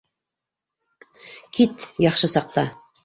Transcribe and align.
-Кит. 1.59 1.85
Яҡшы 2.09 2.31
саҡта. 2.33 2.65